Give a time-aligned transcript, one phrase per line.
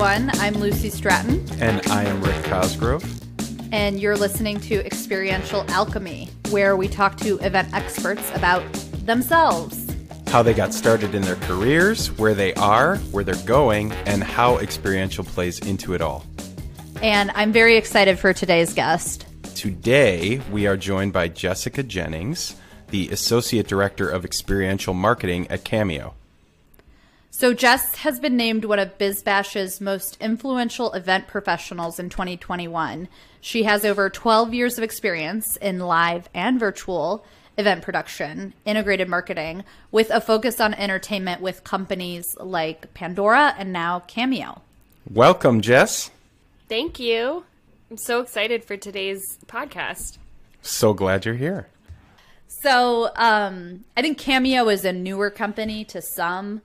[0.00, 0.30] everyone.
[0.40, 1.46] I'm Lucy Stratton.
[1.60, 3.04] And I am Rick Cosgrove.
[3.70, 8.62] And you're listening to Experiential Alchemy, where we talk to event experts about
[9.04, 9.86] themselves.
[10.28, 14.56] How they got started in their careers, where they are, where they're going, and how
[14.56, 16.24] experiential plays into it all.
[17.02, 19.26] And I'm very excited for today's guest.
[19.54, 22.56] Today, we are joined by Jessica Jennings,
[22.88, 26.14] the Associate Director of Experiential Marketing at Cameo.
[27.40, 33.08] So, Jess has been named one of BizBash's most influential event professionals in 2021.
[33.40, 37.24] She has over 12 years of experience in live and virtual
[37.56, 44.00] event production, integrated marketing, with a focus on entertainment with companies like Pandora and now
[44.00, 44.60] Cameo.
[45.10, 46.10] Welcome, Jess.
[46.68, 47.44] Thank you.
[47.90, 50.18] I'm so excited for today's podcast.
[50.60, 51.68] So glad you're here.
[52.48, 56.60] So, um, I think Cameo is a newer company to some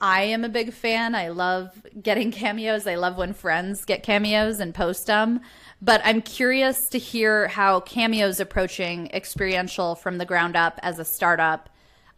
[0.00, 1.14] I am a big fan.
[1.14, 2.86] I love getting cameos.
[2.86, 5.40] I love when friends get cameos and post them.
[5.80, 11.04] But I'm curious to hear how Cameo's approaching experiential from the ground up as a
[11.04, 11.68] startup.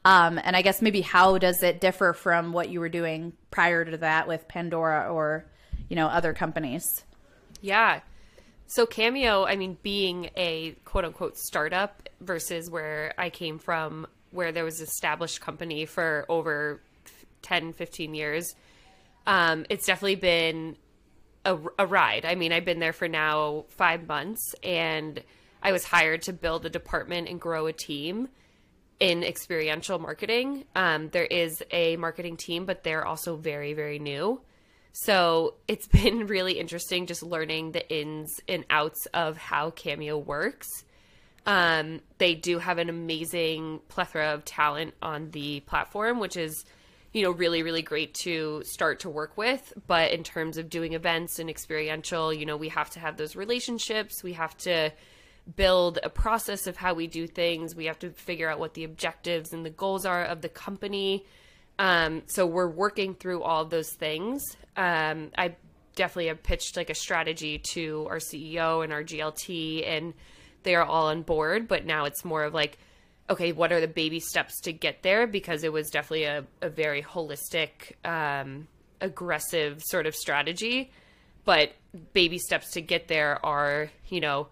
[0.05, 3.84] Um, and I guess maybe how does it differ from what you were doing prior
[3.84, 5.45] to that with Pandora or,
[5.89, 7.05] you know, other companies?
[7.61, 8.01] Yeah.
[8.69, 14.53] So Cameo, I mean, being a quote unquote startup versus where I came from, where
[14.53, 16.81] there was established company for over
[17.42, 18.55] 10, 15 years,
[19.27, 20.77] um, it's definitely been
[21.44, 22.25] a, a ride.
[22.25, 25.22] I mean, I've been there for now five months and
[25.62, 28.28] I was hired to build a department and grow a team
[29.00, 30.64] in experiential marketing.
[30.75, 34.41] Um, there is a marketing team, but they're also very, very new.
[34.92, 40.66] So it's been really interesting just learning the ins and outs of how Cameo works.
[41.47, 46.65] Um, they do have an amazing plethora of talent on the platform, which is
[47.19, 49.73] you know, really, really great to start to work with.
[49.89, 53.34] But in terms of doing events and experiential, you know, we have to have those
[53.34, 54.23] relationships.
[54.23, 54.93] We have to
[55.57, 57.75] build a process of how we do things.
[57.75, 61.27] We have to figure out what the objectives and the goals are of the company.
[61.81, 64.57] Um, so we're working through all those things.
[64.77, 65.57] Um, I
[65.97, 70.15] definitely have pitched like a strategy to our CEO and our GLT, and
[70.62, 71.67] they are all on board.
[71.67, 72.78] But now it's more of like,
[73.31, 75.27] okay, what are the baby steps to get there?
[75.27, 78.69] Because it was definitely a, a very holistic, um,
[79.00, 80.91] aggressive sort of strategy.
[81.44, 81.72] But
[82.12, 84.49] baby steps to get there are, you know,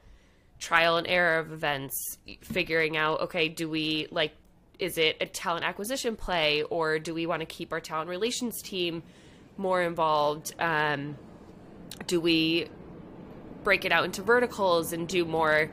[0.58, 1.94] trial and error of events,
[2.40, 4.32] figuring out, okay, do we like,
[4.78, 8.60] is it a talent acquisition play or do we want to keep our talent relations
[8.62, 9.02] team
[9.56, 10.54] more involved?
[10.58, 11.16] Um,
[12.06, 12.68] do we
[13.64, 15.70] break it out into verticals and do more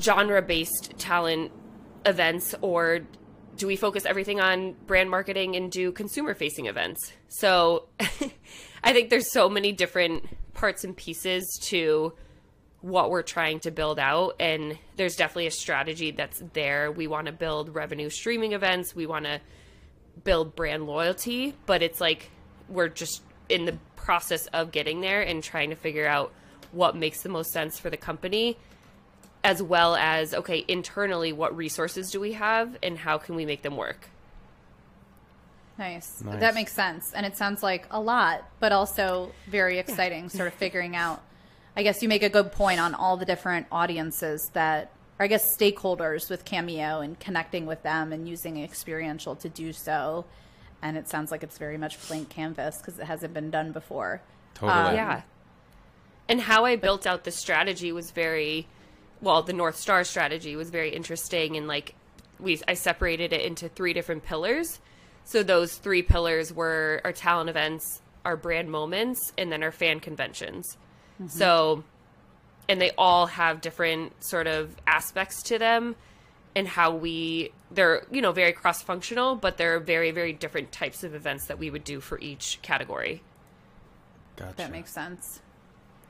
[0.00, 1.50] genre based talent
[2.06, 3.00] events or
[3.56, 7.12] do we focus everything on brand marketing and do consumer facing events?
[7.28, 7.86] So
[8.82, 12.12] I think there's so many different parts and pieces to
[12.80, 16.92] what we're trying to build out and there's definitely a strategy that's there.
[16.92, 19.40] We want to build revenue streaming events, we want to
[20.22, 22.30] build brand loyalty, but it's like
[22.68, 26.32] we're just in the process of getting there and trying to figure out
[26.72, 28.56] what makes the most sense for the company
[29.44, 33.62] as well as okay internally what resources do we have and how can we make
[33.62, 34.08] them work?
[35.78, 36.40] Nice, nice.
[36.40, 37.12] that makes sense.
[37.12, 40.28] And it sounds like a lot but also very exciting yeah.
[40.28, 41.22] sort of figuring out
[41.76, 45.26] i guess you make a good point on all the different audiences that or i
[45.26, 50.24] guess stakeholders with cameo and connecting with them and using experiential to do so.
[50.80, 54.20] And it sounds like it's very much blank canvas because it hasn't been done before.
[54.54, 54.90] Totally.
[54.90, 55.22] Um, yeah.
[56.28, 58.66] And how i built out the strategy was very
[59.24, 61.94] well, the North Star strategy was very interesting and like
[62.38, 64.80] we I separated it into three different pillars.
[65.24, 70.00] So those three pillars were our talent events, our brand moments, and then our fan
[70.00, 70.76] conventions.
[71.20, 71.28] Mm-hmm.
[71.28, 71.84] So
[72.68, 75.96] and they all have different sort of aspects to them
[76.56, 81.04] and how we they're you know very cross functional but they're very very different types
[81.04, 83.22] of events that we would do for each category
[84.36, 84.56] gotcha.
[84.56, 85.40] that makes sense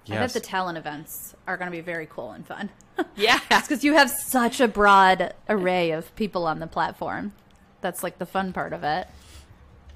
[0.06, 0.18] Yes.
[0.18, 2.70] I bet the talent events are going to be very cool and fun.
[3.16, 3.40] Yeah.
[3.48, 7.32] because you have such a broad array of people on the platform.
[7.80, 9.08] That's like the fun part of it.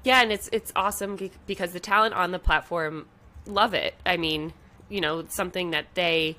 [0.03, 1.17] Yeah, and it's it's awesome
[1.47, 3.07] because the talent on the platform
[3.45, 3.95] love it.
[4.05, 4.53] I mean,
[4.89, 6.37] you know, something that they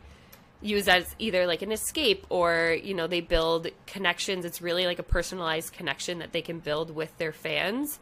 [0.62, 4.44] use as either like an escape or, you know, they build connections.
[4.44, 7.98] It's really like a personalized connection that they can build with their fans.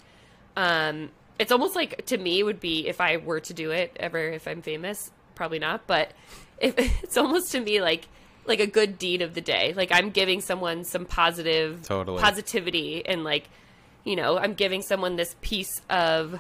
[0.56, 4.18] Um, it's almost like to me would be if I were to do it ever
[4.30, 6.10] if I'm famous, probably not, but
[6.60, 8.06] if, it's almost to me like
[8.44, 9.72] like a good deed of the day.
[9.74, 12.20] Like I'm giving someone some positive totally.
[12.20, 13.48] positivity and like
[14.04, 16.38] you know, I'm giving someone this piece of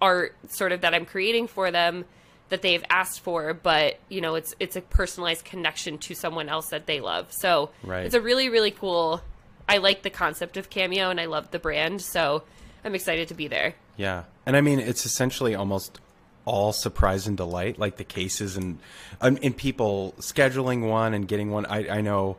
[0.00, 2.04] art sort of that I'm creating for them
[2.48, 6.68] that they've asked for, but you know, it's it's a personalized connection to someone else
[6.70, 7.32] that they love.
[7.32, 8.04] So Right.
[8.06, 9.22] it's a really really cool.
[9.68, 12.42] I like the concept of Cameo and I love the brand, so
[12.84, 13.74] I'm excited to be there.
[13.96, 16.00] Yeah, and I mean it's essentially almost
[16.44, 18.78] all surprise and delight, like the cases and
[19.20, 21.66] um, and people scheduling one and getting one.
[21.66, 22.36] I I know,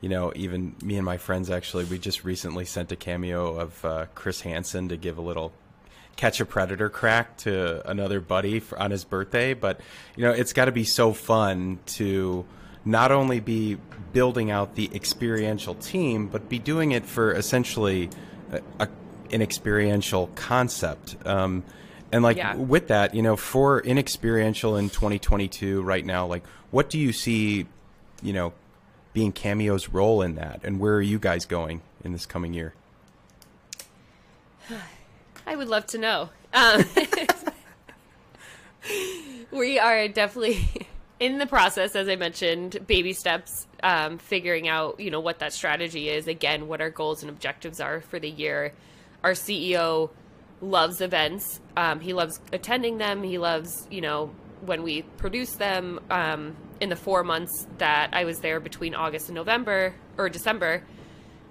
[0.00, 3.84] you know, even me and my friends actually, we just recently sent a cameo of
[3.84, 5.52] uh, Chris Hansen to give a little
[6.16, 9.54] catch a predator crack to another buddy for, on his birthday.
[9.54, 9.80] But
[10.16, 12.44] you know, it's got to be so fun to
[12.84, 13.78] not only be
[14.12, 18.10] building out the experiential team, but be doing it for essentially
[18.50, 18.88] a, a,
[19.30, 21.16] an experiential concept.
[21.24, 21.62] Um,
[22.12, 22.54] and like Yeah.
[22.54, 27.66] with that, you know, for inexperiential in 2022 right now, like what do you see,
[28.22, 28.52] you know,
[29.14, 32.74] being Cameo's role in that, and where are you guys going in this coming year?
[35.46, 36.30] I would love to know.
[36.54, 36.84] Um,
[39.50, 40.86] we are definitely
[41.20, 45.52] in the process, as I mentioned, baby steps, um, figuring out you know what that
[45.52, 46.26] strategy is.
[46.26, 48.72] Again, what our goals and objectives are for the year.
[49.22, 50.10] Our CEO
[50.62, 51.60] loves events.
[51.76, 53.22] Um, he loves attending them.
[53.22, 54.30] He loves you know
[54.62, 56.00] when we produce them.
[56.10, 60.82] Um, in the four months that I was there between August and November or December,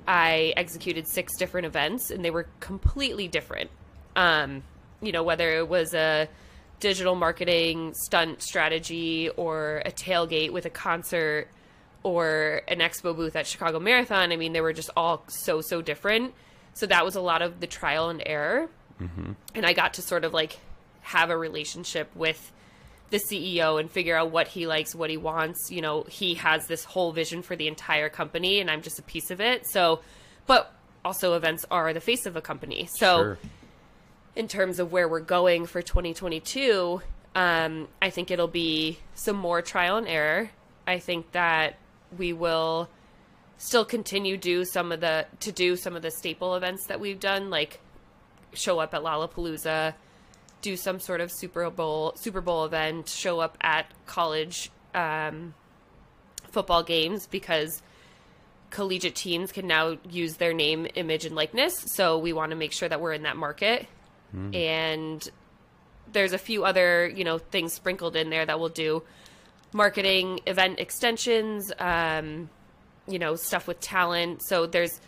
[0.06, 3.70] I executed six different events and they were completely different.
[4.18, 4.64] Um,
[5.02, 6.28] you know, whether it was a
[6.82, 11.48] digital marketing stunt strategy or a tailgate with a concert
[12.04, 15.82] or an expo booth at Chicago Marathon, I mean, they were just all so, so
[15.82, 16.34] different.
[16.74, 18.68] So that was a lot of the trial and error.
[19.56, 20.60] And I got to sort of like
[21.02, 22.52] have a relationship with
[23.10, 25.70] the CEO and figure out what he likes, what he wants.
[25.70, 29.04] You know, he has this whole vision for the entire company, and I'm just a
[29.04, 29.68] piece of it.
[29.68, 30.00] So,
[30.48, 32.88] but also events are the face of a company.
[32.98, 33.38] So, Sure.
[34.36, 37.02] in terms of where we're going for 2022,
[37.36, 40.52] um, I think it'll be some more trial and error.
[40.88, 41.76] I think that
[42.18, 42.90] we will
[43.58, 47.20] still continue do some of the to do some of the staple events that we've
[47.20, 47.80] done, like
[48.54, 49.94] show up at Lollapalooza,
[50.62, 55.54] do some sort of Super Bowl Super Bowl event, show up at college um,
[56.50, 57.82] football games because
[58.70, 61.78] collegiate teams can now use their name, image, and likeness.
[61.94, 63.88] So we want to make sure that we're in that market.
[64.56, 65.30] And
[66.14, 69.04] there's a few other you know things sprinkled in there that we'll do
[69.74, 72.50] marketing, event extensions, um,
[73.08, 74.42] you know stuff with talent.
[74.44, 75.00] So there's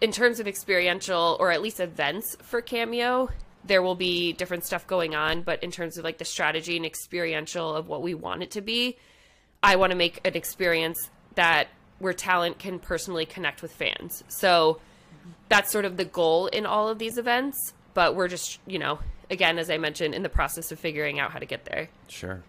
[0.00, 3.30] in terms of experiential or at least events for Cameo,
[3.64, 6.86] there will be different stuff going on, but in terms of like the strategy and
[6.86, 8.96] experiential of what we want it to be,
[9.62, 11.68] I want to make an experience that
[11.98, 14.24] where talent can personally connect with fans.
[14.28, 14.80] So
[15.50, 19.00] that's sort of the goal in all of these events, but we're just, you know,
[19.28, 21.90] again as I mentioned in the process of figuring out how to get there.
[22.08, 22.42] Sure.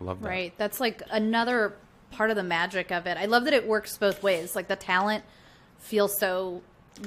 [0.00, 0.28] Love that.
[0.28, 0.54] Right.
[0.56, 1.74] That's like another
[2.10, 3.18] part of the magic of it.
[3.18, 4.56] I love that it works both ways.
[4.56, 5.24] Like the talent
[5.80, 6.62] feels so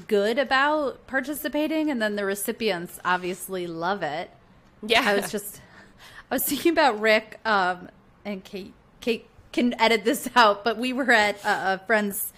[0.07, 4.29] good about participating, and then the recipients obviously love it.
[4.85, 5.03] Yeah.
[5.05, 5.61] I was just,
[6.29, 7.89] I was thinking about Rick, um,
[8.25, 8.73] and Kate.
[8.99, 12.33] Kate can edit this out, but we were at a, a friend's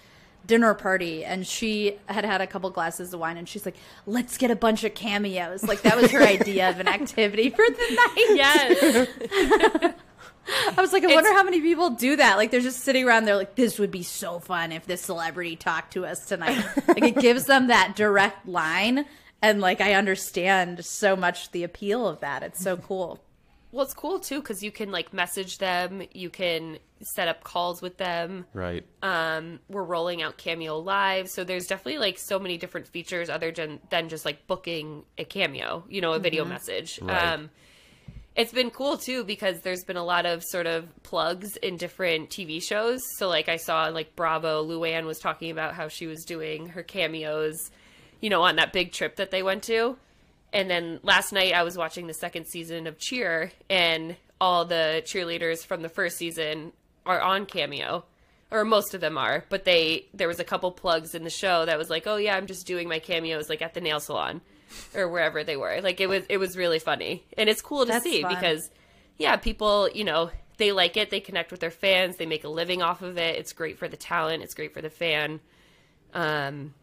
[0.46, 4.38] dinner party, and she had had a couple glasses of wine, and she's like, "Let's
[4.38, 8.00] get a bunch of cameos." Like that was her idea of an activity for the
[8.16, 8.36] night.
[8.36, 9.94] yes.
[10.48, 12.36] I was like, I wonder how many people do that.
[12.36, 13.24] Like, they're just sitting around.
[13.24, 16.64] They're like, this would be so fun if this celebrity talked to us tonight.
[16.88, 19.06] like, it gives them that direct line,
[19.42, 22.42] and like, I understand so much the appeal of that.
[22.42, 23.22] It's so cool.
[23.72, 27.82] Well, it's cool too because you can like message them, you can set up calls
[27.82, 28.46] with them.
[28.54, 28.86] Right.
[29.02, 33.52] Um, we're rolling out Cameo Live, so there's definitely like so many different features other
[33.52, 37.00] than than just like booking a cameo, you know, a video message.
[37.02, 37.34] Right.
[37.34, 37.50] Um,
[38.36, 42.28] it's been cool too because there's been a lot of sort of plugs in different
[42.28, 43.00] TV shows.
[43.16, 46.82] So like I saw like Bravo, Luann was talking about how she was doing her
[46.82, 47.70] cameos,
[48.20, 49.96] you know, on that big trip that they went to.
[50.52, 55.02] And then last night I was watching the second season of Cheer and all the
[55.06, 56.72] cheerleaders from the first season
[57.06, 58.04] are on Cameo.
[58.50, 61.64] Or most of them are, but they there was a couple plugs in the show
[61.64, 64.40] that was like, "Oh yeah, I'm just doing my cameos like at the nail salon."
[64.94, 65.80] Or wherever they were.
[65.82, 67.24] Like it was it was really funny.
[67.36, 68.34] And it's cool to That's see fun.
[68.34, 68.70] because
[69.18, 72.48] yeah, people, you know, they like it, they connect with their fans, they make a
[72.48, 73.36] living off of it.
[73.36, 75.40] It's great for the talent, it's great for the fan.
[76.12, 76.74] Um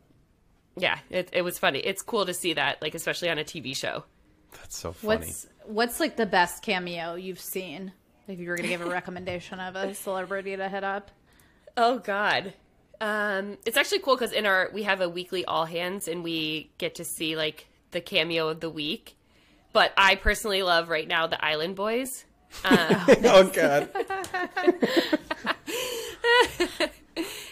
[0.75, 1.79] yeah, it it was funny.
[1.79, 4.03] It's cool to see that like especially on a TV show.
[4.53, 5.27] That's so funny.
[5.27, 7.91] What's what's like the best cameo you've seen?
[8.27, 11.11] If you were going to give a recommendation of a celebrity to hit up,
[11.75, 12.53] Oh God.
[13.01, 16.71] Um, it's actually cool because in our we have a weekly all hands and we
[16.77, 19.15] get to see like the cameo of the week.
[19.71, 22.25] but I personally love right now the Island Boys.
[22.65, 23.89] oh God.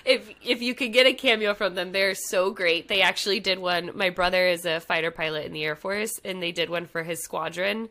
[0.06, 2.88] if if you could get a cameo from them, they're so great.
[2.88, 3.92] They actually did one.
[3.96, 7.04] My brother is a fighter pilot in the Air Force, and they did one for
[7.04, 7.90] his squadron.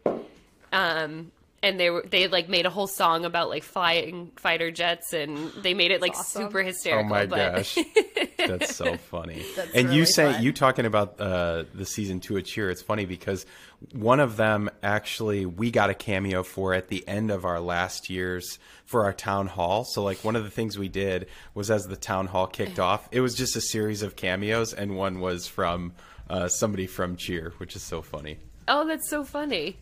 [0.72, 5.12] Um, and they were they like made a whole song about like flying fighter jets,
[5.12, 6.44] and they made it like awesome.
[6.44, 7.08] super Oh hysterical.
[7.10, 7.78] my but gosh,
[8.38, 9.42] that's so funny.
[9.56, 10.42] That's and you really say fun.
[10.42, 12.70] you talking about uh, the season two of Cheer.
[12.70, 13.44] It's funny because
[13.92, 18.08] one of them actually we got a cameo for at the end of our last
[18.10, 19.84] year's for our town hall.
[19.84, 23.08] So like one of the things we did was as the town hall kicked off,
[23.12, 25.92] it was just a series of cameos, and one was from
[26.28, 28.38] uh, somebody from Cheer, which is so funny.
[28.66, 29.78] Oh, that's so funny.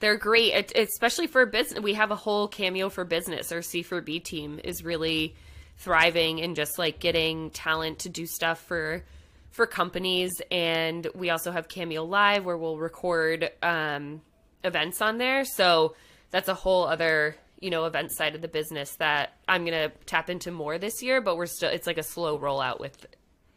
[0.00, 1.80] They're great, it, especially for business.
[1.80, 3.52] We have a whole cameo for business.
[3.52, 5.34] Our C for B team is really
[5.78, 9.02] thriving and just like getting talent to do stuff for
[9.50, 10.42] for companies.
[10.50, 14.20] And we also have Cameo Live where we'll record um,
[14.64, 15.44] events on there.
[15.44, 15.94] So
[16.30, 20.28] that's a whole other you know event side of the business that I'm gonna tap
[20.28, 21.20] into more this year.
[21.20, 23.06] But we're still it's like a slow rollout with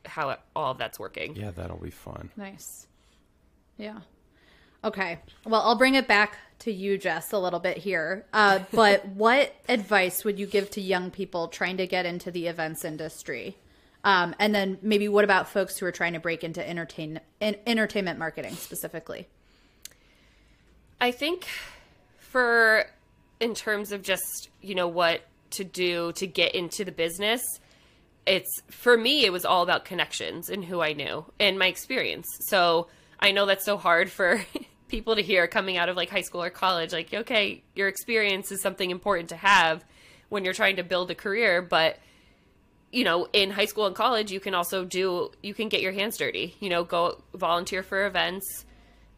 [0.05, 1.35] how it, all of that's working.
[1.35, 2.29] Yeah, that'll be fun.
[2.37, 2.87] Nice.
[3.77, 3.99] Yeah.
[4.87, 5.19] Okay.
[5.45, 8.25] Well, I'll bring it back to you, Jess, a little bit here.
[8.31, 12.47] Uh, but what advice would you give to young people trying to get into the
[12.47, 13.57] events industry?
[14.05, 17.57] Um, and then maybe what about folks who are trying to break into entertain in,
[17.67, 19.27] entertainment marketing specifically?
[21.01, 21.45] I think
[22.17, 22.85] for
[23.41, 27.41] in terms of just, you know, what to do to get into the business,
[28.25, 32.25] it's for me it was all about connections and who I knew and my experience.
[32.47, 32.87] So,
[33.19, 34.41] I know that's so hard for
[34.87, 38.51] people to hear coming out of like high school or college like, okay, your experience
[38.51, 39.83] is something important to have
[40.29, 41.99] when you're trying to build a career, but
[42.91, 45.91] you know, in high school and college, you can also do, you can get your
[45.91, 48.65] hands dirty, you know, go volunteer for events,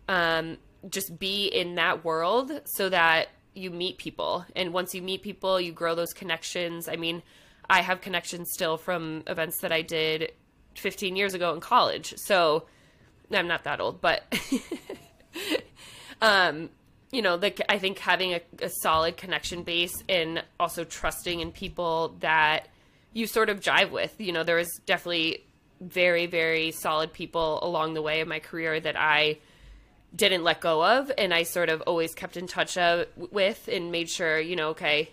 [0.08, 0.58] um,
[0.90, 4.46] just be in that world so that you meet people.
[4.56, 6.88] And once you meet people, you grow those connections.
[6.88, 7.22] I mean,
[7.70, 10.32] I have connections still from events that I did
[10.76, 12.16] 15 years ago in college.
[12.18, 12.66] So
[13.32, 14.24] I'm not that old, but,
[16.22, 16.70] um,
[17.12, 21.52] you know, like I think having a, a solid connection base and also trusting in
[21.52, 22.68] people that
[23.14, 24.14] you sort of jive with.
[24.20, 25.44] You know, there was definitely
[25.82, 29.40] very, very solid people along the way of my career that I
[30.16, 33.92] didn't let go of and I sort of always kept in touch uh, with and
[33.92, 35.10] made sure, you know, okay,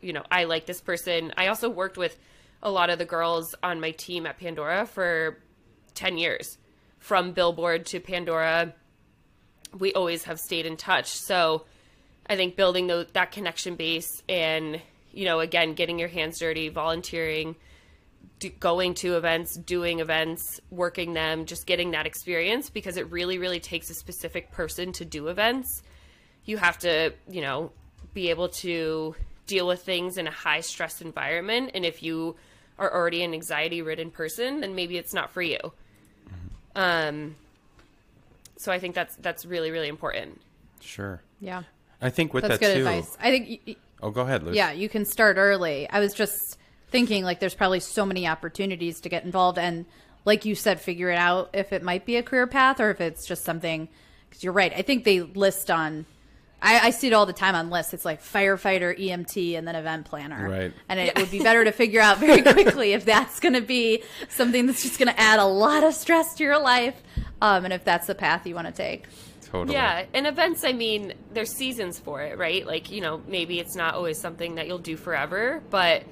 [0.00, 1.32] you know, I like this person.
[1.36, 2.18] I also worked with
[2.62, 5.38] a lot of the girls on my team at Pandora for
[5.94, 6.58] 10 years.
[6.98, 8.74] From Billboard to Pandora,
[9.78, 11.08] we always have stayed in touch.
[11.08, 11.64] So
[12.26, 14.80] I think building those, that connection base and,
[15.12, 17.56] you know, again, getting your hands dirty, volunteering,
[18.38, 23.38] do, going to events, doing events, working them, just getting that experience because it really,
[23.38, 25.82] really takes a specific person to do events.
[26.44, 27.72] You have to, you know,
[28.14, 29.14] be able to
[29.46, 31.72] deal with things in a high stress environment.
[31.74, 32.36] And if you
[32.78, 35.58] are already an anxiety ridden person, then maybe it's not for you.
[36.74, 37.36] Um,
[38.60, 40.40] so I think that's that's really really important.
[40.80, 41.22] Sure.
[41.40, 41.62] Yeah.
[42.02, 42.80] I think with That's that good too.
[42.88, 43.16] advice.
[43.20, 44.56] I think, y- y- Oh, go ahead, Liz.
[44.56, 45.86] yeah, you can start early.
[45.90, 46.56] I was just
[46.90, 49.84] thinking like there's probably so many opportunities to get involved and
[50.24, 53.00] like you said figure it out if it might be a career path or if
[53.00, 53.88] it's just something
[54.30, 54.72] cuz you're right.
[54.74, 56.06] I think they list on
[56.62, 57.94] I, I see it all the time on lists.
[57.94, 60.46] It's like firefighter, EMT, and then event planner.
[60.46, 60.72] Right.
[60.90, 64.02] And it would be better to figure out very quickly if that's going to be
[64.28, 67.02] something that's just going to add a lot of stress to your life,
[67.40, 69.06] um, and if that's the path you want to take.
[69.50, 69.74] Totally.
[69.74, 72.64] Yeah, and events, I mean, there's seasons for it, right?
[72.64, 76.04] Like, you know, maybe it's not always something that you'll do forever, but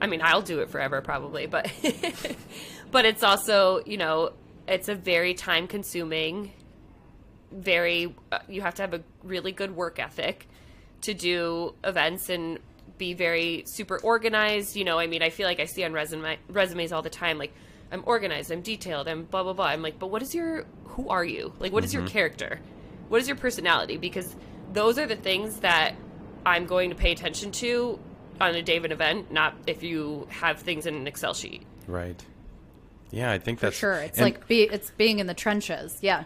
[0.00, 1.70] I mean, I'll do it forever probably, but
[2.90, 4.32] but it's also, you know,
[4.68, 6.52] it's a very time consuming,
[7.50, 10.46] very uh, you have to have a really good work ethic
[11.02, 12.58] to do events and
[12.98, 16.38] be very super organized, you know, I mean, I feel like I see on resume
[16.48, 17.54] resumes all the time like
[17.94, 19.66] I'm organized, I'm detailed, I'm blah blah blah.
[19.66, 21.52] I'm like, but what is your who are you?
[21.60, 22.12] Like what is your mm-hmm.
[22.12, 22.60] character?
[23.08, 23.96] What is your personality?
[23.96, 24.34] Because
[24.72, 25.94] those are the things that
[26.44, 27.98] I'm going to pay attention to
[28.40, 31.62] on a day of an event, not if you have things in an Excel sheet.
[31.86, 32.22] Right.
[33.12, 33.94] Yeah, I think For that's sure.
[33.94, 35.96] It's and like be, it's being in the trenches.
[36.02, 36.24] Yeah.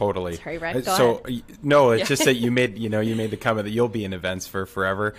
[0.00, 0.36] Totally.
[0.36, 1.42] Sorry, Red, Uh, go so ahead.
[1.62, 4.04] no, it's just that you made you know you made the comment that you'll be
[4.04, 5.14] in events for forever.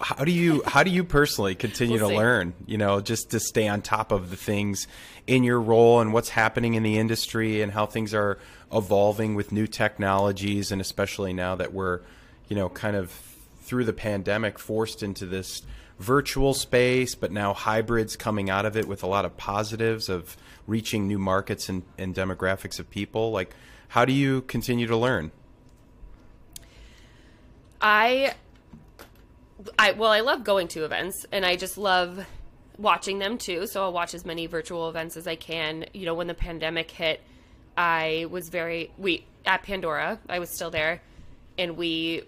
[0.00, 2.18] How do you how do you personally continue We'll to see.
[2.18, 2.54] learn?
[2.66, 4.86] You know, just to stay on top of the things
[5.26, 8.38] in your role and what's happening in the industry and how things are
[8.72, 12.00] evolving with new technologies and especially now that we're
[12.48, 13.10] you know kind of
[13.62, 15.62] through the pandemic forced into this
[15.98, 20.36] virtual space, but now hybrids coming out of it with a lot of positives of
[20.66, 23.30] reaching new markets and, and demographics of people.
[23.30, 23.54] Like,
[23.88, 25.32] how do you continue to learn?
[27.80, 28.34] I
[29.78, 32.26] I well, I love going to events and I just love
[32.78, 33.66] watching them too.
[33.66, 35.86] So I'll watch as many virtual events as I can.
[35.94, 37.20] You know, when the pandemic hit,
[37.76, 41.02] I was very we at Pandora, I was still there
[41.58, 42.22] and we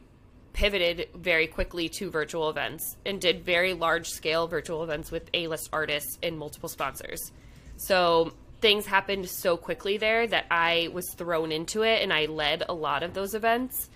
[0.52, 5.68] pivoted very quickly to virtual events and did very large scale virtual events with A-list
[5.72, 7.30] artists and multiple sponsors.
[7.76, 12.64] So things happened so quickly there that I was thrown into it and I led
[12.68, 13.88] a lot of those events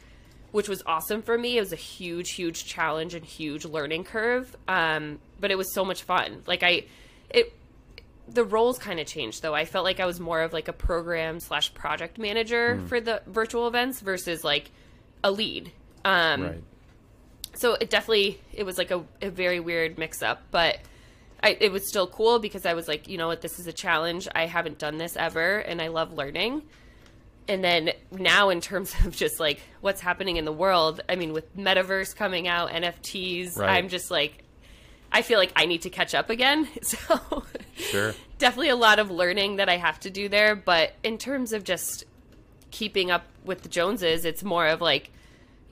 [0.53, 1.57] which was awesome for me.
[1.57, 4.55] It was a huge, huge challenge and huge learning curve.
[4.69, 6.43] Um, but it was so much fun.
[6.47, 6.85] Like I,
[7.31, 7.55] it,
[8.29, 9.55] the roles kind of changed though.
[9.55, 12.87] I felt like I was more of like a program slash project manager Mm.
[12.87, 14.71] for the virtual events versus like
[15.25, 15.73] a lead.
[16.05, 16.63] Um, right.
[17.55, 20.77] so it definitely it was like a, a very weird mix up, but
[21.43, 23.73] I, it was still cool because I was like, you know what, this is a
[23.73, 24.29] challenge.
[24.35, 26.63] I haven't done this ever, and I love learning.
[27.49, 31.33] And then now, in terms of just like what's happening in the world, I mean,
[31.33, 33.71] with metaverse coming out, NFTs, Right.
[33.71, 34.45] I'm just like,
[35.11, 36.69] I feel like I need to catch up again.
[36.83, 37.45] So
[37.75, 38.15] Sure.
[38.39, 40.55] definitely a lot of learning that I have to do there.
[40.55, 42.05] But in terms of just
[42.71, 45.11] keeping up with the Joneses, it's more of like,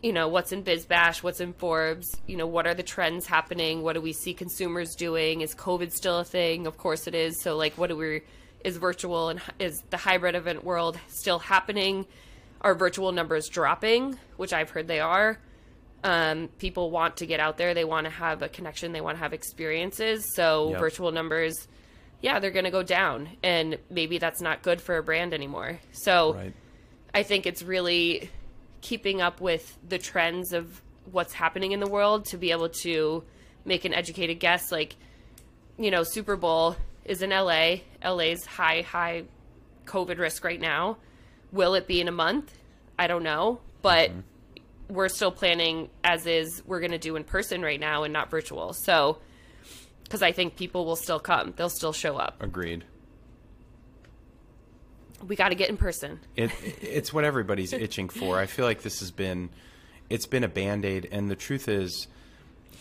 [0.02, 3.83] you know, what's in BizBash, what's in Forbes, you know, what are the trends happening?
[3.83, 5.40] What do we see consumers doing?
[5.42, 6.66] Is COVID still a thing?
[6.66, 7.40] Of course it is.
[7.42, 8.23] So, like, what do we,
[8.64, 12.07] is virtual and is the hybrid event world still happening?
[12.62, 15.38] Are virtual numbers dropping, which I've heard they are?
[16.02, 17.75] Um, people want to get out there.
[17.75, 18.92] They want to have a connection.
[18.92, 20.35] They want to have experiences.
[20.35, 20.80] So, Yep.
[20.80, 21.69] virtual numbers,
[22.23, 23.28] yeah, they're going to go down.
[23.42, 25.78] And maybe that's not good for a brand anymore.
[25.92, 26.52] So, Right.
[27.12, 28.30] I think it's really
[28.80, 33.25] keeping up with the trends of what's happening in the world to be able to
[33.64, 34.70] make an educated guess.
[34.70, 34.96] Like,
[35.78, 37.76] you know, Super Bowl is in LA.
[38.04, 39.25] LA's high, high
[39.86, 40.99] COVID risk right now.
[41.52, 42.56] Will it be in a month?
[42.99, 43.60] I don't know.
[43.82, 44.95] But mm-hmm.
[44.95, 48.30] we're still planning as is, we're going to do in person right now and not
[48.30, 48.73] virtual.
[48.73, 49.19] So,
[50.04, 52.43] because I think people will still come, they'll still show up.
[52.43, 52.84] Agreed.
[55.26, 56.21] We got to get in person.
[56.37, 58.39] It it's what everybody's itching for.
[58.39, 59.50] I feel like this has been
[60.09, 62.09] it's been a band-aid and the truth is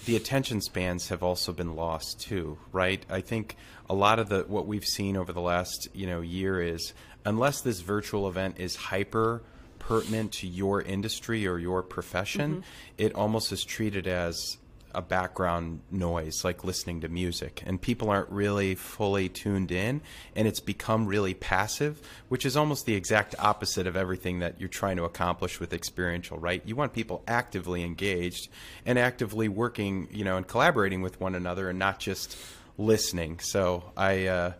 [0.05, 3.05] the attention spans have also been lost too, right?
[3.09, 3.55] I think
[3.89, 6.93] a lot of the what we've seen over the last, you know, year is
[7.25, 9.43] unless this virtual event is hyper
[9.79, 12.61] pertinent to your industry or your profession, mm-hmm.
[12.97, 14.57] it almost is treated as
[14.93, 20.01] a background noise, like listening to music, and people aren't really fully tuned in,
[20.35, 24.69] and it's become really passive, which is almost the exact opposite of everything that you're
[24.69, 26.61] trying to accomplish with experiential, right?
[26.65, 28.49] You want people actively engaged
[28.85, 32.37] and actively working, you know, and collaborating with one another, and not just
[32.77, 33.39] listening.
[33.39, 34.27] So I.
[34.27, 34.53] Uh,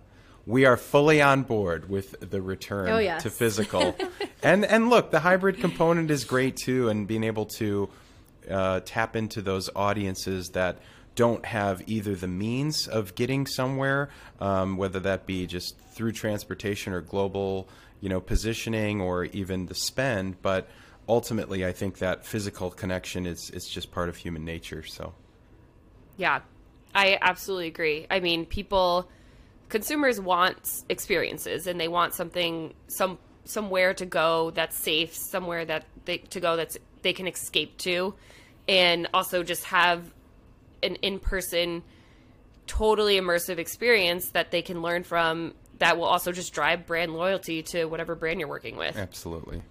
[0.45, 3.21] we are fully on board with the return Oh, yes.
[3.21, 3.95] to physical,
[4.43, 7.87] and and look, the hybrid component is great too, and being able to
[8.49, 10.79] uh, tap into those audiences that
[11.15, 14.09] don't have either the means of getting somewhere,
[14.39, 17.67] um, whether that be just through transportation or global,
[17.99, 20.41] you know, positioning, or even the spend.
[20.41, 20.69] But
[21.09, 24.83] ultimately, I think that physical connection is is just part of human nature.
[24.83, 25.13] So
[26.17, 26.41] Yeah,
[26.95, 28.07] I absolutely agree.
[28.09, 29.09] I mean, people,
[29.67, 35.85] consumers want experiences, and they want something, some somewhere to go that's safe, somewhere that
[36.05, 38.13] they to go that's they can escape to,
[38.69, 40.03] and also just have
[40.83, 41.83] an in person,
[42.67, 45.53] totally immersive experience that they can learn from.
[45.79, 48.95] That will also just drive brand loyalty to whatever brand you're working with.
[48.97, 49.63] absolutely.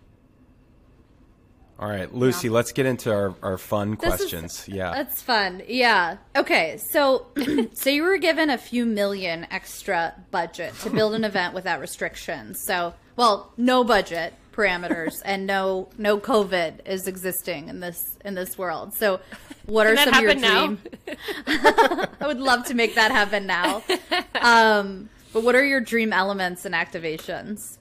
[1.80, 4.64] All right, Lucy, let's get into our, our fun This is- questions.
[4.66, 4.90] yeah.
[4.92, 5.62] That's fun.
[5.68, 6.16] Yeah.
[6.34, 6.76] Okay.
[6.78, 7.26] So,
[7.72, 12.60] so you were given a few million extra budget to build an event without restrictions.
[12.66, 18.58] So, well, no budget parameters and no no COVID is existing in this in this
[18.58, 18.92] world.
[18.92, 19.20] So,
[19.66, 21.16] what are Can that some of your happen dream?
[22.20, 23.82] I would love to make that happen now.
[24.40, 27.78] Um, but what are your dream elements and activations?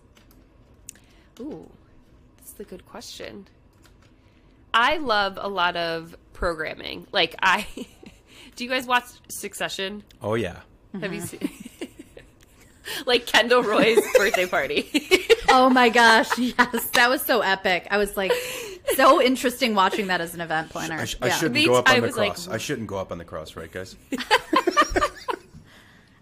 [1.39, 1.69] Ooh,
[2.37, 3.47] that's a good question.
[4.73, 7.05] I love a lot of programming.
[7.11, 7.67] Like I,
[8.55, 10.03] do you guys watch Succession?
[10.19, 10.61] oh yeah.
[10.99, 11.47] Have you seen?
[13.05, 14.89] like Kendall Roy's birthday party.
[15.49, 17.87] Oh my gosh, yes, that was so epic.
[17.89, 18.33] I was like,
[18.97, 20.95] so interesting watching that as an event planner.
[20.97, 21.33] I, sh- I Yeah.
[21.35, 22.49] shouldn't Me go up on the was like- cross.
[22.49, 23.95] I shouldn't go up on the cross, right, guys?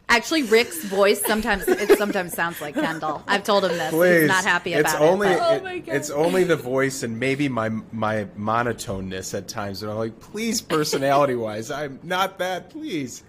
[0.08, 3.24] Actually, Rick's voice sometimes it sometimes sounds like Kendall.
[3.28, 3.92] I've told him this.
[4.22, 5.02] He's not happy about it's it.
[5.02, 9.48] only but- Oh it- my it's only the voice and maybe my my monotoneness at
[9.48, 9.82] times.
[9.82, 12.70] And I'm like, please, personality wise, I'm not that.
[12.70, 13.24] Please.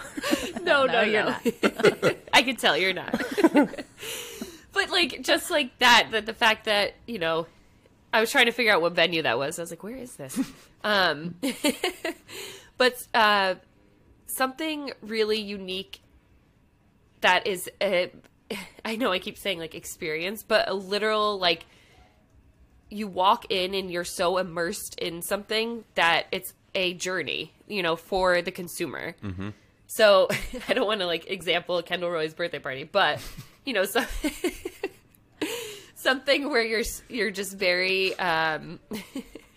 [0.62, 2.14] no, no, No, you're no.
[2.32, 3.20] I can tell you're not.
[4.72, 7.46] but like, just like that, that the fact that you know,
[8.12, 9.58] I was trying to figure out what venue that was.
[9.58, 10.38] I was like, where is this?
[10.84, 11.34] um,
[12.76, 13.54] but uh,
[14.26, 16.00] something really unique
[17.20, 18.10] that is, a,
[18.84, 21.64] I know I keep saying like experience, but a literal like
[22.90, 27.96] you walk in and you're so immersed in something that it's a journey, you know,
[27.96, 29.14] for the consumer.
[29.24, 29.50] Mm-hmm.
[29.94, 30.28] So
[30.68, 33.20] I don't want to like example Kendall Roy's birthday party, but
[33.66, 34.02] you know, so
[35.94, 38.18] something where you're you're just very.
[38.18, 38.80] Um,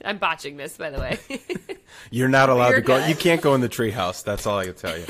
[0.04, 1.20] I'm botching this, by the way.
[2.12, 3.06] You're not allowed You're to go.
[3.08, 4.24] You can't go in the treehouse.
[4.24, 5.06] That's all I can tell you.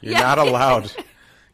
[0.00, 0.20] You're Yeah.
[0.20, 0.90] not allowed.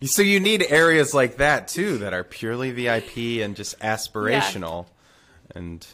[0.02, 4.86] So you need areas like that too that are purely VIP and just aspirational.
[5.54, 5.86] And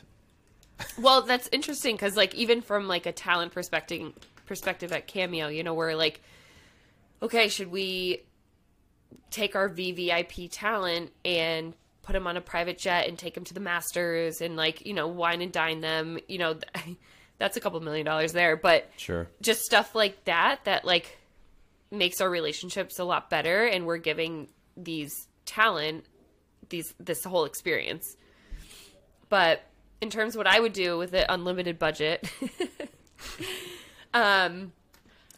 [0.99, 4.13] Well, that's interesting because, like, even from like a talent perspective,
[4.47, 6.21] perspective at Cameo, you know, we're like,
[7.23, 8.23] okay, should we
[9.31, 13.55] take our VVIP talent and put them on a private jet and take them to
[13.55, 16.19] the Masters and like, you know, wine and dine them?
[16.29, 16.57] You know,
[17.39, 19.29] that's a couple million dollars there, but sure.
[19.41, 21.19] just stuff like that that like
[21.91, 26.05] makes our relationships a lot better, and we're giving these talent
[26.69, 28.17] these this whole experience.
[29.29, 29.63] But
[30.01, 32.29] in terms of what I would do with an unlimited budget,
[34.15, 34.73] um,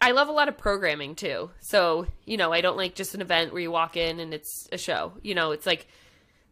[0.04, 1.50] I love a lot of programming too.
[1.60, 4.68] So, you know, I don't like just an event where you walk in and it's
[4.70, 5.14] a show.
[5.22, 5.88] You know, it's like,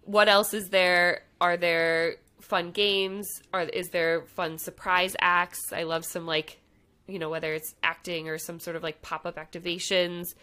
[0.04, 1.24] what else is there?
[1.38, 3.42] Are there fun games?
[3.52, 5.70] Are is there fun surprise acts?
[5.70, 6.60] I love some like,
[7.06, 10.34] you know, whether it's acting or some sort of like pop up activations.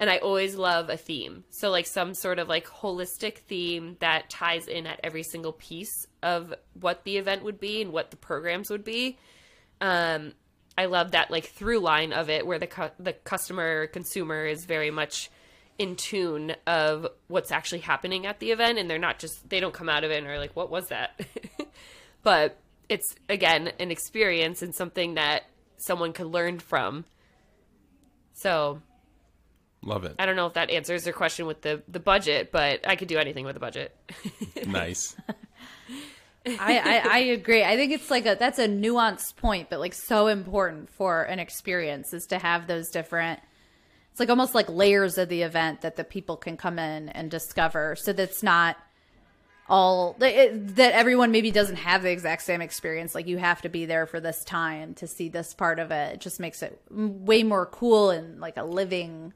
[0.00, 1.44] And I always love a theme.
[1.50, 6.08] So like some sort of like holistic theme that ties in at every single piece
[6.20, 9.18] of what the event would be and what the programs would be.
[9.80, 10.32] Um,
[10.78, 14.64] I love that like through line of it where the cu- the customer consumer is
[14.64, 15.30] very much
[15.78, 19.74] in tune of what's actually happening at the event and they're not just they don't
[19.74, 21.20] come out of it and are like what was that
[22.22, 22.58] but
[22.88, 25.42] it's again an experience and something that
[25.76, 27.04] someone could learn from
[28.32, 28.80] so
[29.82, 30.14] Love it.
[30.18, 33.08] i don't know if that answers your question with the the budget but i could
[33.08, 33.94] do anything with a budget
[34.66, 35.14] Nice.
[36.46, 37.64] I, I, I agree.
[37.64, 41.38] I think it's like a that's a nuanced point, but like so important for an
[41.38, 43.40] experience is to have those different.
[44.12, 47.30] It's like almost like layers of the event that the people can come in and
[47.30, 48.76] discover, so that's not
[49.68, 53.14] all that it, that everyone maybe doesn't have the exact same experience.
[53.14, 56.14] Like you have to be there for this time to see this part of it.
[56.14, 59.32] It just makes it way more cool and like a living,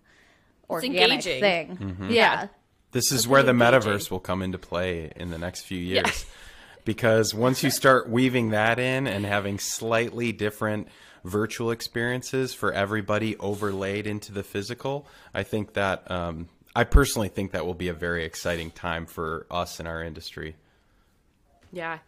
[0.68, 1.40] organic engaging.
[1.40, 1.76] thing.
[1.76, 2.10] Mm-hmm.
[2.10, 2.48] Yeah.
[2.92, 3.80] This is where the engaging.
[3.80, 6.24] metaverse will come into play in the next few years.
[6.84, 10.88] Because once you start weaving that in and having slightly different
[11.24, 17.52] virtual experiences for everybody overlaid into the physical, I think that um, I personally think
[17.52, 20.56] that will be a very exciting time for us in our industry.
[21.72, 21.98] yeah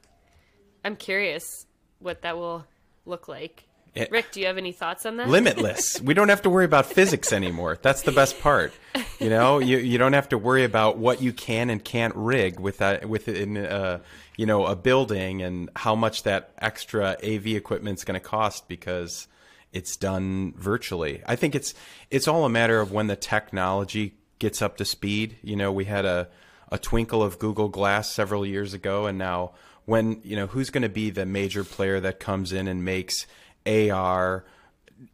[0.85, 1.66] i'm curious
[2.00, 2.64] what that will
[3.06, 6.00] look like It- rick do you have any thoughts on that limitless.
[6.02, 7.78] we don't have to worry about physics anymore.
[7.83, 8.72] That's the best part.
[9.18, 12.59] You know, you you don't have to worry about what you can and can't rig
[12.59, 13.98] with that within uh,
[14.37, 19.28] you know a building and how much that extra AV equipment's going to cost because
[19.72, 21.22] it's done virtually.
[21.26, 21.74] I think it's
[22.11, 25.37] it's all a matter of when the technology gets up to speed.
[25.42, 26.28] You know, we had a
[26.70, 29.52] a twinkle of Google Glass several years ago, and now
[29.85, 33.26] when you know who's going to be the major player that comes in and makes
[33.66, 34.44] AR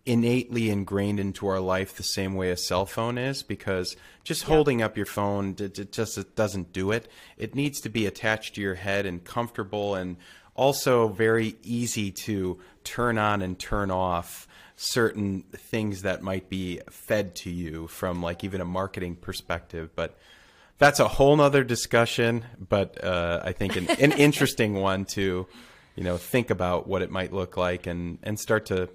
[0.04, 4.82] innately ingrained into our life the same way a cell phone is because just holding
[4.82, 7.08] up your phone it just it doesn't do it.
[7.37, 10.16] It needs to be attached to your head and comfortable and
[10.54, 17.34] also very easy to turn on and turn off certain things that might be fed
[17.34, 19.90] to you from like even a marketing perspective.
[19.94, 20.18] But
[20.78, 25.46] that's a whole nother discussion but uh, i think an, an interesting one to
[25.98, 28.88] you know think about what it might look like and and start to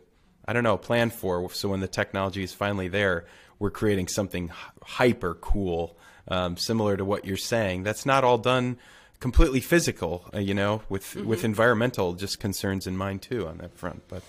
[0.48, 3.26] i don't know plan for so when the technology is finally there
[3.60, 4.50] we're creating something
[4.84, 5.98] hyper cool
[6.30, 8.78] um, similar to what you're saying that's not all done
[9.20, 13.76] completely physical uh, you know with with environmental just concerns in mind too on that
[13.76, 14.24] front but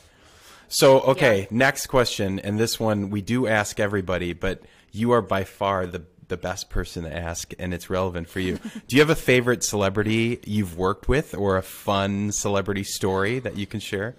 [0.68, 1.46] so, okay, Yeah.
[1.50, 6.02] next question, and this one we do ask everybody, but you are by far the
[6.28, 8.58] the best person to ask, and it's relevant for you.
[8.88, 13.56] do you have a favorite celebrity you've worked with, or a fun celebrity story that
[13.56, 14.16] you can share?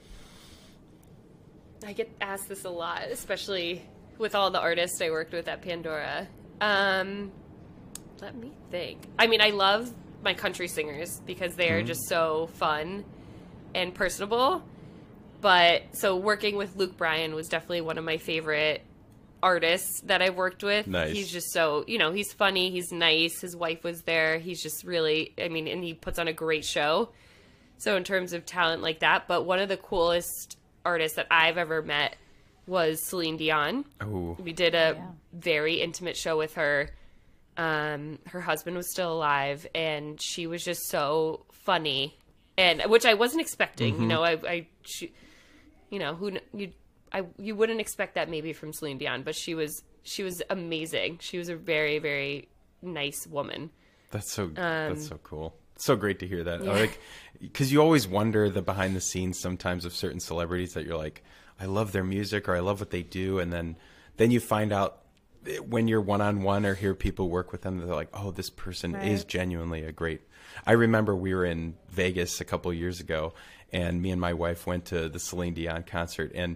[1.85, 3.83] I get asked this a lot, especially
[4.17, 6.27] with all the artists I worked with at Pandora.
[6.61, 7.31] Um,
[8.21, 9.07] let me think.
[9.19, 13.05] I mean, I love my country singers because they are just so fun
[13.75, 14.63] and personable.
[15.41, 18.81] But so working with Luke Bryan was definitely one of my favorite
[19.45, 20.87] artists that I've worked with.
[20.87, 21.13] Nice.
[21.13, 23.39] He's just so, you know, he's funny, he's nice.
[23.39, 24.39] His wife was there.
[24.39, 27.09] He's just really, I mean, and he puts on a great show.
[27.77, 31.57] So in terms of talent like that, but one of the coolest artists that I've
[31.59, 32.15] ever met
[32.65, 33.85] was Celine Dion.
[34.03, 34.35] Ooh.
[34.39, 35.07] We did a Yeah.
[35.31, 36.89] very intimate show with her.
[37.57, 42.17] Um, her husband was still alive, and she was just so funny,
[42.57, 44.01] and which I wasn't expecting.
[44.01, 45.13] You know, I, I, she,
[45.91, 46.71] you know, who you,
[47.11, 51.19] I, you wouldn't expect that maybe from Celine Dion, but she was, she was amazing.
[51.21, 52.49] She was a very, very
[52.81, 53.69] nice woman.
[54.11, 55.55] That's so Um, that's so cool.
[55.77, 56.63] So great to hear that.
[56.63, 56.99] Like
[57.53, 61.21] cuz you always wonder the behind the scenes sometimes of certain celebrities that you're like
[61.59, 63.75] I love their music or I love what they do and then
[64.15, 65.01] then you find out
[65.45, 68.31] eh, when you're one on one or hear people work with them they're like oh
[68.31, 70.21] this person is genuinely a great
[70.65, 73.33] I remember we were in Vegas a couple years ago
[73.73, 76.55] and me and my wife went to the Celine Dion concert and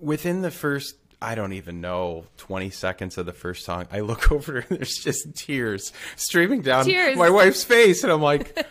[0.00, 4.30] within the first I don't even know 20 seconds of the first song I look
[4.36, 7.16] over and there's just tears streaming down Tears.
[7.16, 8.66] my wife's face and I'm like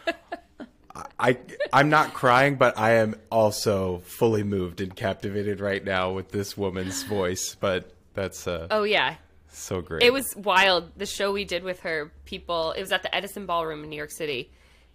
[1.20, 1.38] I
[1.72, 6.58] I'm not crying but I am also fully moved and captivated right now with this
[6.58, 9.16] woman's voice but that's uh, Oh yeah,
[9.50, 10.92] so great It was wild.
[10.98, 13.96] The show we did with her, people, it was at the Edison Ballroom in New
[13.96, 14.52] York City.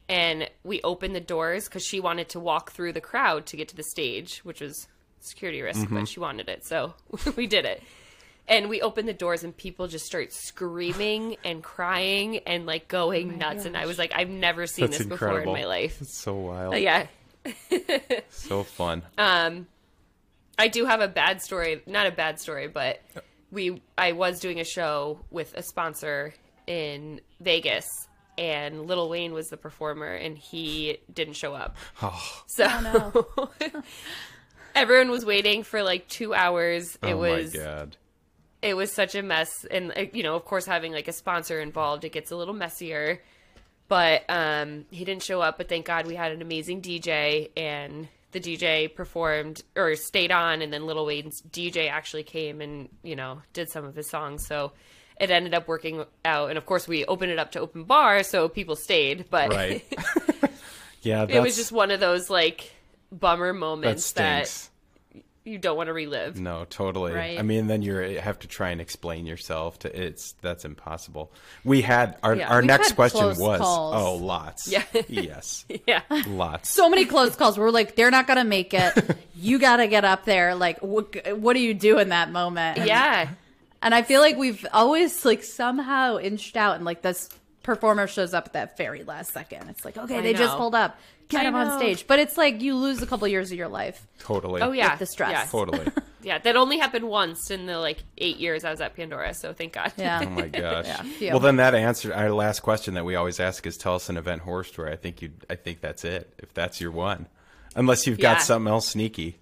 [0.09, 3.69] And we opened the doors because she wanted to walk through the crowd to get
[3.69, 4.87] to the stage, which was
[5.25, 6.65] security risk, but she wanted it.
[6.65, 6.95] So
[7.37, 7.83] we did it.
[8.47, 13.39] And we opened the doors and people just start screaming and crying and like going
[13.39, 13.65] nuts.
[13.65, 16.01] And I was like, I've never seen that's this incredible before in my life.
[16.01, 17.07] it's so wild But yeah.
[18.31, 19.67] so fun Um,
[20.59, 23.03] I do have a bad story, not a bad story, but
[23.51, 26.35] we I was doing a show with a sponsor
[26.67, 27.87] in Vegas
[28.37, 31.77] and Lil Wayne was the performer and he didn't show up.
[32.03, 33.27] oh, So
[34.75, 36.97] everyone was waiting for like 2 hours.
[37.03, 37.97] It oh was my god
[38.65, 42.03] it was such a mess and you know, of course having like a sponsor involved,
[42.05, 43.23] it gets a little messier.
[43.89, 48.09] But um he didn't show up, but thank God we had an amazing DJ and
[48.33, 53.15] the DJ performed or stayed on and then Lil Wayne's DJ actually came and, you
[53.15, 54.47] know, did some of his songs.
[54.47, 54.73] So
[55.21, 58.23] it ended up working out and of course we opened it up to open bar
[58.23, 59.85] so people stayed, but right
[61.03, 62.74] yeah it was just one of those like
[63.19, 64.71] bummer moments that, stinks
[65.45, 66.41] you don't want to relive.
[66.41, 67.13] No, totally.
[67.13, 67.39] Right.
[67.39, 69.79] I mean, then you eh, have to try and explain yourself.
[69.81, 71.31] To it's that's impossible.
[71.65, 72.49] We had our Yeah.
[72.49, 73.95] our next question was calls.
[73.95, 74.85] oh lots Yeah.
[75.09, 76.01] yes Yeah.
[76.27, 77.59] lots so many close calls.
[77.59, 79.17] We're like, they're not gonna make it.
[79.37, 80.55] You got to get up there.
[80.55, 82.79] Like, what, what do you do in that moment?
[82.79, 83.29] And- Yeah.
[83.83, 87.29] And I feel like we've always like somehow inched out, and like this
[87.63, 89.69] performer shows up at that very last second.
[89.69, 90.97] It's like, okay, I they just pulled up,
[91.29, 92.07] get I him on stage.
[92.07, 94.07] But it's like you lose a couple years of your life.
[94.21, 94.97] totally Oh yeah.
[94.97, 95.31] the stress.
[95.33, 95.45] Yeah.
[95.47, 95.87] totally
[96.23, 99.53] Yeah, that only happened once in the like eight years I was at Pandora, so
[99.53, 99.93] thank God.
[99.99, 100.23] Yeah.
[100.25, 101.31] oh my gosh Yeah, phew.
[101.31, 104.17] well then that answered our last question that we always ask is tell us an
[104.17, 107.27] event horror story I think you I think that's it if that's your one
[107.77, 108.43] unless you've got Yeah.
[108.43, 109.39] something else sneaky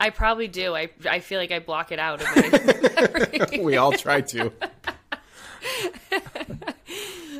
[0.00, 0.74] I probably do.
[0.74, 2.20] I I feel like I block it out.
[2.20, 4.52] Of my, we all try to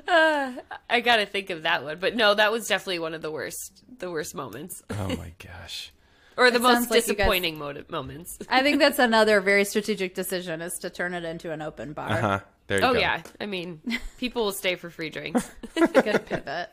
[0.09, 3.83] I gotta think of that one, but no, that was definitely one of the worst,
[3.99, 5.93] the worst moments, oh my gosh
[6.37, 8.39] or the It most sounds like guys- disappointing mo- moments.
[8.49, 12.21] I think that's another very strategic decision is to turn it into an open bar.
[12.21, 12.89] huh there you go.
[12.91, 13.81] Oh go yeah, I mean,
[14.19, 15.51] people will stay for free drinks.
[15.75, 16.71] Good pivot.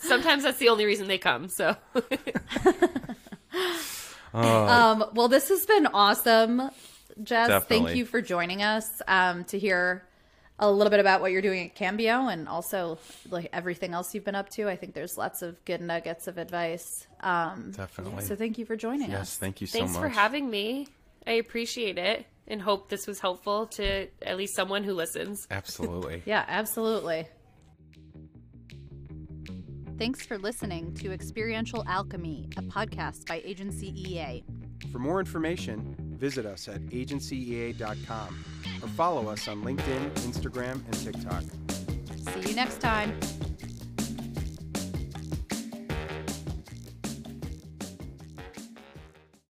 [0.00, 1.48] Sometimes that's the only reason they come.
[1.48, 1.76] So
[4.34, 6.58] Um, well, this has been awesome,
[7.22, 7.48] Jess.
[7.48, 7.86] Definitely.
[7.86, 10.04] Thank you for joining us um, to hear
[10.58, 12.98] a little bit about what you're doing at Cameo and also
[13.30, 14.68] like everything else you've been up to.
[14.68, 17.06] I think there's lots of good nuggets of advice.
[17.20, 19.28] Um, definitely so thank you for joining yes us.
[19.28, 20.88] Yes, thank you so thanks much for having me.
[21.26, 25.46] I appreciate it, and hope this was helpful to at least someone who listens.
[25.50, 27.28] absolutely Yeah, absolutely.
[29.98, 34.44] Thanks for listening to Experiential Alchemy, a podcast by Agency EA.
[34.92, 38.44] For more information, visit us at agencyea.com
[38.80, 41.42] or follow us on LinkedIn, Instagram, and TikTok.
[42.32, 43.18] See you next time.